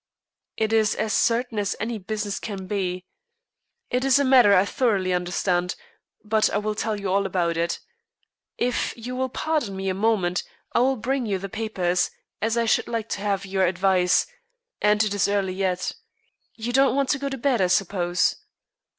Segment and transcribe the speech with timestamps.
[0.57, 3.05] "It is as certain as any business can be.
[3.91, 5.75] It is a matter I thoroughly understand,
[6.23, 7.77] but I will tell you all about it.
[8.57, 10.41] If you will pardon me a moment
[10.73, 12.09] I will bring you the papers,
[12.41, 14.25] as I should like to have your advice,
[14.81, 15.91] and it is early yet.
[16.55, 18.37] You don't want to go to bed, I suppose?"